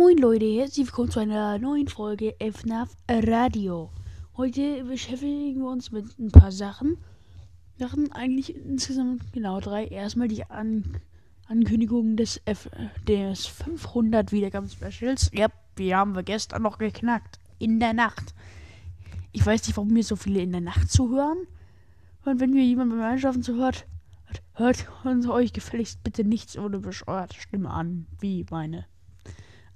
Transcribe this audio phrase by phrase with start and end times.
[0.00, 3.90] Moin Leute, herzlich willkommen zu einer neuen Folge FNAF Radio.
[4.34, 6.96] Heute beschäftigen wir uns mit ein paar Sachen.
[7.78, 9.84] Sachen eigentlich insgesamt genau drei.
[9.88, 10.96] Erstmal die An
[11.46, 12.70] Ankündigung des, F
[13.06, 15.32] des 500 Wiedergaben-Specials.
[15.34, 17.38] Ja, wir haben wir gestern noch geknackt.
[17.58, 18.34] In der Nacht.
[19.32, 21.46] Ich weiß nicht, warum mir so viele in der Nacht zuhören.
[22.24, 23.86] Und wenn mir jemand beim Einschaffen zuhört,
[24.54, 28.86] hört uns euch gefälligst bitte nichts ohne bescheuerte Stimme an, wie meine.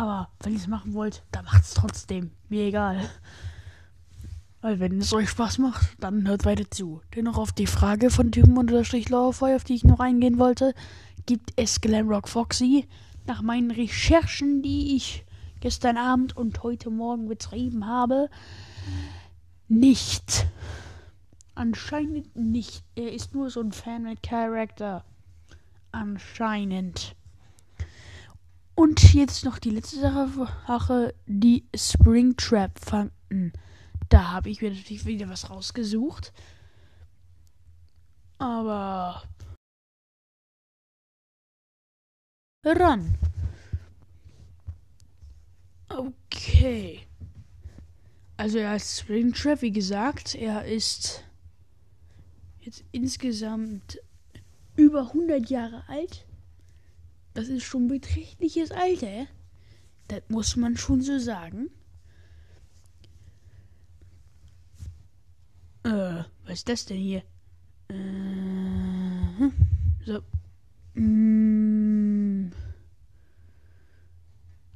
[0.00, 2.30] Aber wenn ihr es machen wollt, dann macht es trotzdem.
[2.48, 3.10] Mir egal.
[4.62, 7.02] Weil wenn es euch Spaß macht, dann hört weiter zu.
[7.14, 10.72] Dennoch auf die Frage von Typen unterstrich Lauerfeuer, auf die ich noch eingehen wollte,
[11.26, 12.88] gibt es Glamrock Foxy.
[13.26, 15.26] Nach meinen Recherchen, die ich
[15.60, 18.30] gestern Abend und heute Morgen betrieben habe,
[19.68, 20.46] nicht.
[21.54, 22.84] Anscheinend nicht.
[22.94, 25.04] Er ist nur so ein Fan mit Charakter.
[25.92, 27.16] Anscheinend.
[28.80, 33.52] Und jetzt noch die letzte Sache, die Springtrap fanden.
[34.08, 36.32] Da habe ich mir natürlich wieder was rausgesucht.
[38.38, 39.22] Aber.
[42.64, 43.18] Ran.
[45.90, 47.00] Okay.
[48.38, 50.34] Also er ist Springtrap, wie gesagt.
[50.34, 51.22] Er ist
[52.60, 54.00] jetzt insgesamt
[54.74, 56.24] über 100 Jahre alt.
[57.34, 59.26] Das ist schon beträchtliches Alter.
[60.08, 61.70] Das muss man schon so sagen.
[65.84, 67.22] Äh, was ist das denn hier?
[67.88, 69.50] Äh,
[70.04, 70.20] so.
[70.94, 72.50] Mm.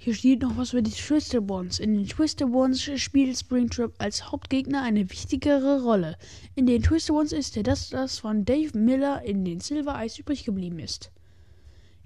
[0.00, 1.78] Hier steht noch was über die Twister Bonds.
[1.78, 6.16] In den Twister Bonds spielt Springtrap als Hauptgegner eine wichtigere Rolle.
[6.54, 10.18] In den Twister Bonds ist er das, das von Dave Miller in den Silver Eyes
[10.18, 11.10] übrig geblieben ist.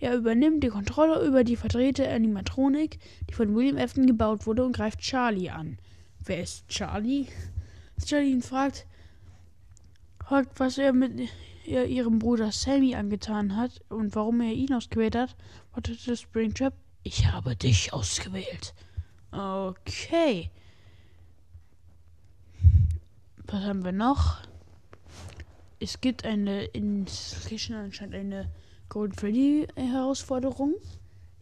[0.03, 2.99] Er übernimmt die Kontrolle über die verdrehte Animatronik,
[3.31, 5.79] die von William Afton gebaut wurde, und greift Charlie an.
[6.25, 7.29] Wer ist Charlie?
[8.05, 8.85] Charlie ihn fragt,
[10.19, 11.29] fragt, was er mit
[11.65, 15.37] ihrem Bruder Sammy angetan hat und warum er ihn ausgewählt hat,
[15.73, 16.75] wartete Springtrap,
[17.05, 18.75] ich habe dich ausgewählt.
[19.31, 20.51] Okay.
[23.47, 24.41] Was haben wir noch?
[25.79, 27.07] Es gibt eine in
[27.73, 28.51] anscheinend eine
[28.93, 30.75] Golden Freddy Herausforderung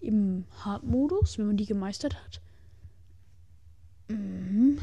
[0.00, 2.41] im Hard-Modus, wenn man die gemeistert hat.
[4.06, 4.78] Mhm.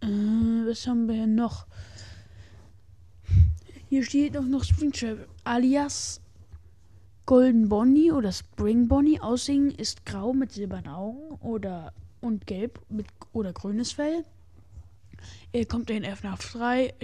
[0.00, 1.66] Äh, was haben wir noch?
[3.90, 6.22] Hier steht noch, noch Springtrap alias
[7.26, 9.20] Golden Bonnie oder Spring Bonnie.
[9.20, 11.92] Aussehen ist grau mit silbernen Augen oder
[12.22, 14.24] und gelb mit oder grünes Fell.
[15.52, 16.94] Er kommt in FNAF 3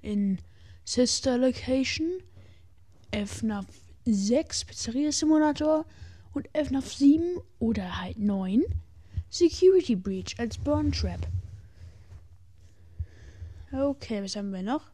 [0.00, 0.38] in
[0.84, 2.22] Sister Location,
[3.12, 3.66] FNAF
[4.04, 5.84] 6 Pizzeria Simulator
[6.34, 8.62] und FNAF 7 oder halt 9
[9.30, 11.26] Security Breach als Burn Trap.
[13.72, 14.90] Okay, was haben wir noch?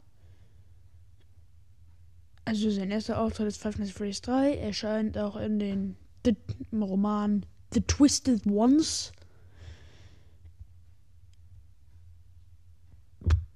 [2.45, 6.37] Also sein erster Auftritt ist Five Nights at Freddy's 3, erscheint auch in den The,
[6.73, 7.45] Roman
[7.75, 9.13] The Twisted Ones.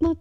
[0.03, 0.19] Und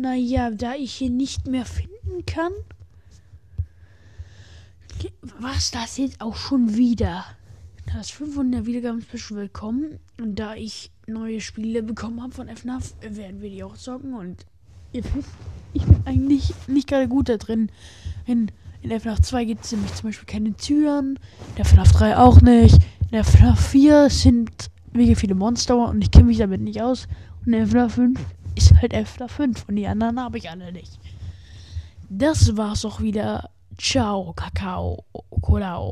[0.00, 2.50] naja, da ich hier nicht mehr finden kann,
[5.38, 7.24] was das jetzt auch schon wieder.
[7.94, 10.00] Das 500 Wiedergaben-Special willkommen.
[10.20, 14.14] Und da ich neue Spiele bekommen habe von FNAF, werden wir die auch zocken.
[14.14, 14.46] Und
[14.96, 15.28] ihr wisst,
[15.72, 17.70] ich bin eigentlich nicht gerade gut da drin.
[18.26, 18.50] In,
[18.82, 21.18] in FNAF 2 gibt es nämlich zum Beispiel keine Türen.
[21.56, 22.78] In FNAF 3 auch nicht.
[23.10, 24.50] In FNAF 4 sind
[24.92, 27.06] mega viele Monster und ich kenne mich damit nicht aus.
[27.44, 28.18] Und in FNAF 5
[28.54, 30.98] ist halt FNAF 5 und die anderen habe ich alle nicht.
[32.08, 33.50] Das war's auch wieder.
[33.78, 35.04] Ciao, Kakao,
[35.42, 35.84] Kolao.